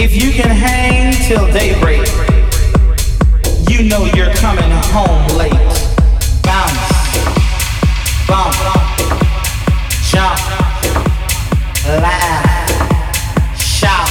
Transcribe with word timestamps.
If 0.00 0.14
you 0.14 0.30
can 0.30 0.48
hang 0.48 1.12
till 1.26 1.44
daybreak, 1.52 2.06
you 3.68 3.88
know 3.88 4.04
you're 4.14 4.32
coming 4.34 4.70
home 4.94 5.26
late. 5.36 5.50
Bounce, 6.44 7.18
bump, 8.28 8.54
jump, 10.06 10.38
laugh, 11.84 13.58
shout, 13.58 14.08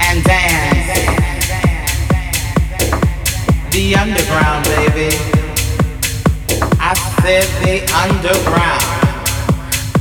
and 0.00 0.24
dance. 0.24 1.04
The 3.72 3.94
underground, 3.94 4.64
baby. 4.64 5.14
I 6.80 6.94
said 7.20 7.46
the 7.62 7.84
underground. 7.92 8.82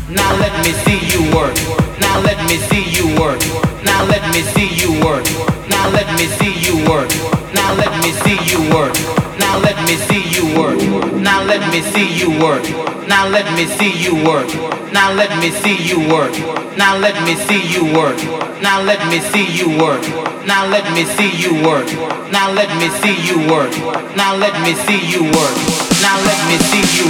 Now 0.09 0.33
let 0.39 0.53
me 0.63 0.71
see 0.71 0.99
you 1.11 1.35
work. 1.35 1.84
Now 2.15 2.21
let 2.21 2.39
me 2.47 2.55
see 2.55 2.85
you 2.95 3.11
work. 3.19 3.41
Now 3.83 4.05
let 4.05 4.23
me 4.31 4.41
see 4.55 4.71
you 4.79 4.95
work. 5.03 5.25
Now 5.67 5.89
let 5.89 6.07
me 6.15 6.27
see 6.39 6.53
you 6.63 6.77
work. 6.87 7.09
Now 7.53 7.73
let 7.75 7.91
me 8.03 8.13
see 8.23 8.39
you 8.47 8.61
work. 8.71 8.95
Now 9.37 9.59
let 9.59 9.75
me 9.83 9.97
see 9.99 10.23
you 10.31 10.47
work. 10.55 10.79
Now 11.19 11.43
let 11.43 11.59
me 11.73 11.81
see 11.83 12.15
you 12.15 12.31
work. 12.39 12.63
Now 13.05 13.27
let 13.27 13.51
me 13.59 13.67
see 13.67 13.91
you 13.99 14.15
work. 14.23 14.47
Now 14.87 15.11
let 15.19 15.35
me 15.43 15.51
see 15.59 15.75
you 15.75 16.07
work. 16.07 16.31
Now 16.77 16.95
let 16.95 19.11
me 19.11 19.27
see 19.27 19.59
you 19.59 19.75
work. 19.83 20.07
Now 20.47 20.71
let 20.71 20.87
me 20.95 21.03
see 21.03 21.19
you 21.35 21.51
work. 21.67 21.83
Now 22.31 22.55
let 22.55 22.71
me 22.79 23.03
see 23.03 23.27
you 23.35 23.59
work. 23.59 23.91
Now 24.15 24.39
let 24.39 24.55
me 24.63 24.79
see 24.79 25.03
you 25.11 25.27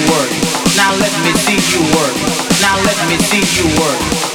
work. 0.10 0.34
Now 0.74 0.90
let 0.98 1.14
me 1.22 1.38
see 1.46 1.62
you 1.70 1.86
work. 1.94 2.18
Now 2.66 2.82
let 2.82 2.98
me 3.08 3.22
see 3.22 3.46
you 3.54 3.70
work. 3.78 4.35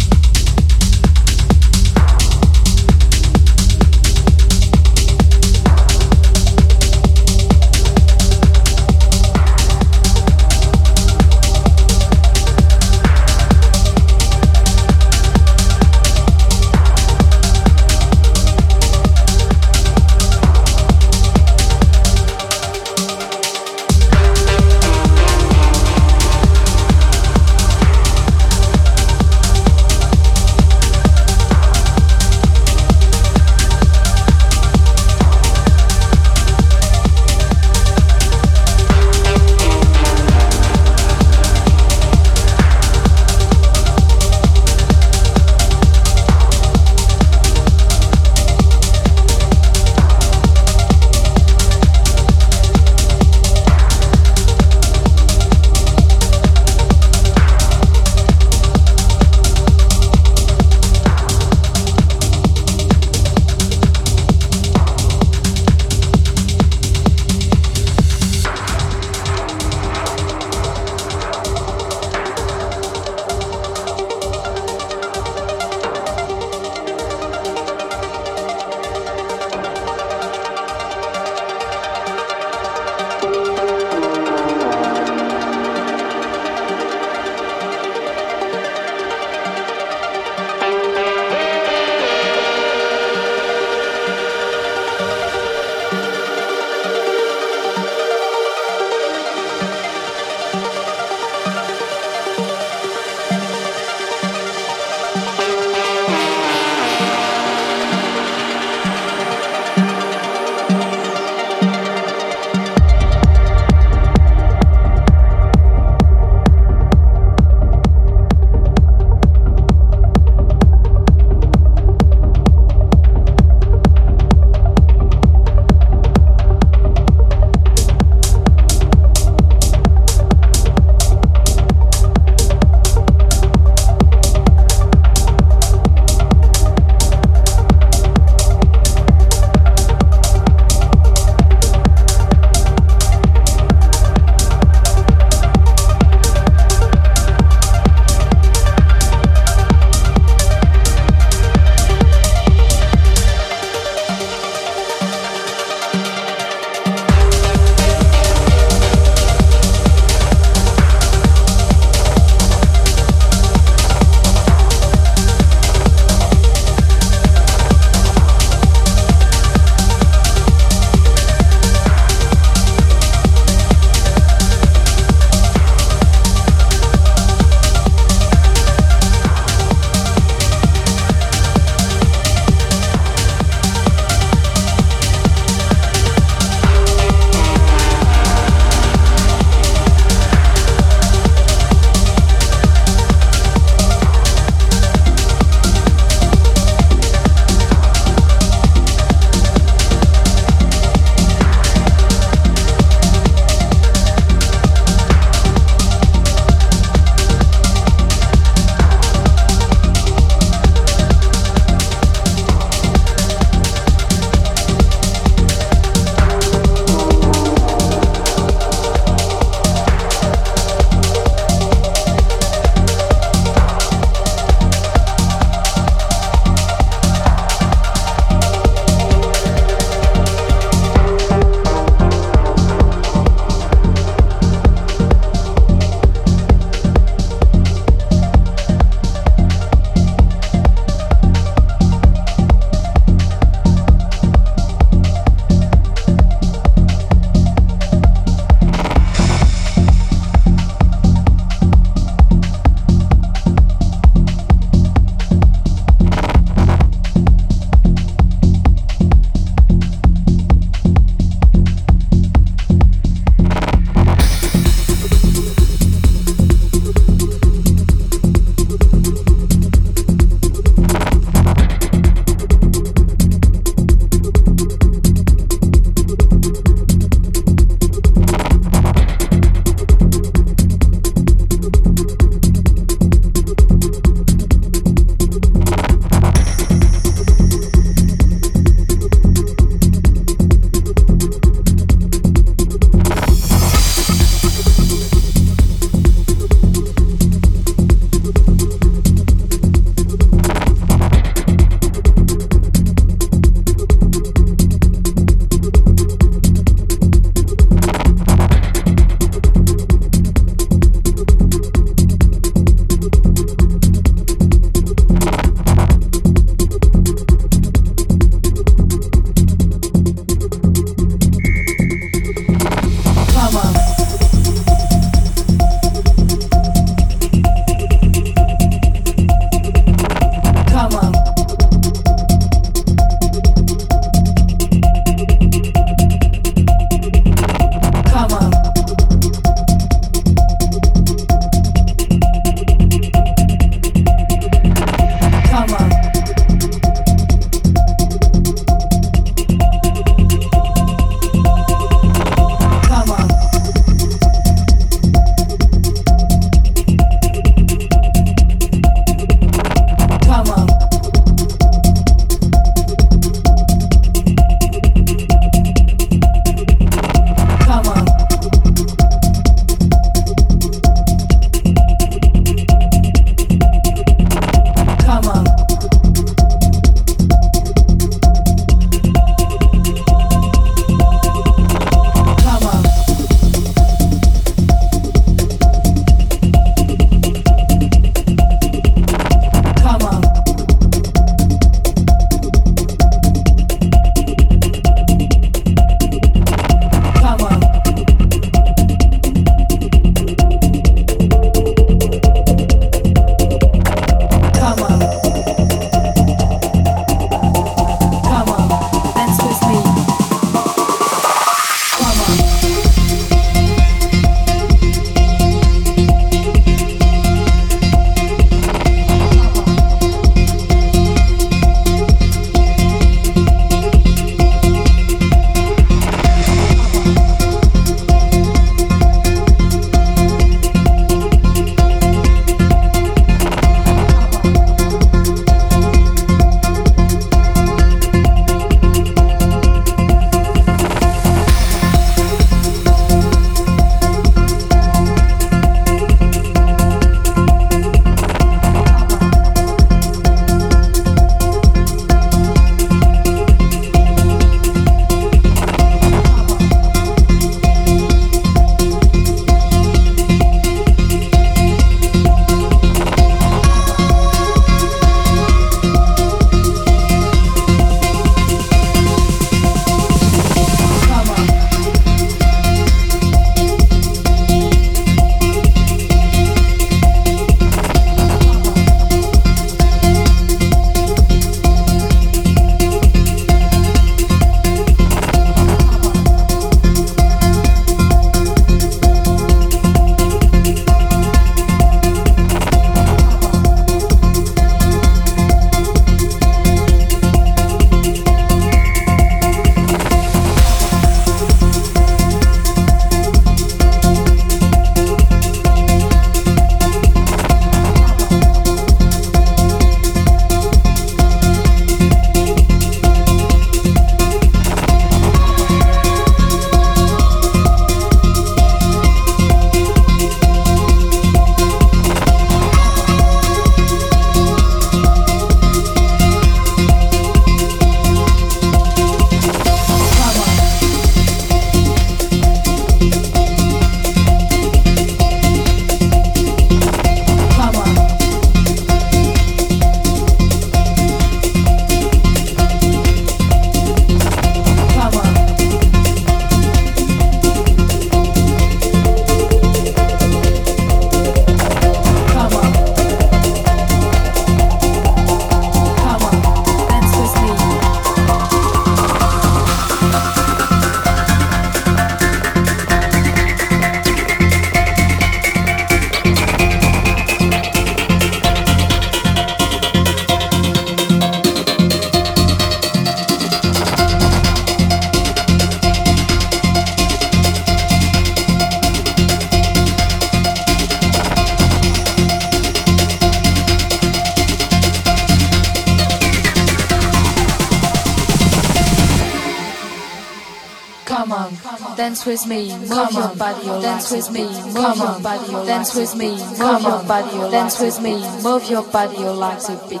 With 592.46 592.48
me, 592.48 592.88
move 592.88 593.12
your 593.12 593.34
body, 593.36 593.66
dance 593.82 594.10
with 594.10 594.30
me, 594.30 594.44
move 594.72 594.96
your 594.96 595.20
body, 595.20 595.52
dance 595.66 595.94
with 595.94 596.16
me, 596.16 596.30
move 596.30 596.82
your 596.82 597.02
body, 597.04 597.50
dance 597.50 597.80
with 597.80 598.00
me, 598.00 598.42
move 598.42 598.70
your 598.70 598.82
body, 598.84 599.16
you 599.16 599.30
like 599.30 599.60
to 599.60 599.80
beat. 599.88 600.00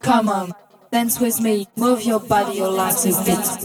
Come 0.00 0.28
on, 0.28 0.54
dance 0.90 1.20
with 1.20 1.40
me, 1.40 1.66
move 1.76 2.02
your 2.02 2.20
body, 2.20 2.58
you 2.58 2.68
like 2.68 2.96
to 3.02 3.08
beat. 3.24 3.57